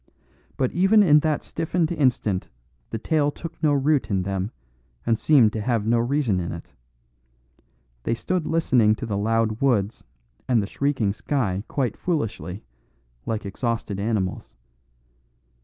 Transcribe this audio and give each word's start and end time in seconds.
But 0.57 0.71
even 0.71 1.03
in 1.03 1.19
that 1.19 1.43
stiffened 1.43 1.91
instant 1.91 2.49
the 2.89 2.97
tale 2.97 3.29
took 3.29 3.61
no 3.61 3.71
root 3.71 4.09
in 4.09 4.23
them 4.23 4.49
and 5.05 5.19
seemed 5.19 5.53
to 5.53 5.61
have 5.61 5.85
no 5.85 5.99
reason 5.99 6.39
in 6.39 6.51
it. 6.51 6.73
They 8.01 8.15
stood 8.15 8.47
listening 8.47 8.95
to 8.95 9.05
the 9.05 9.15
loud 9.15 9.61
woods 9.61 10.03
and 10.47 10.59
the 10.59 10.65
shrieking 10.65 11.13
sky 11.13 11.63
quite 11.67 11.95
foolishly, 11.95 12.63
like 13.27 13.45
exhausted 13.45 13.99
animals. 13.99 14.55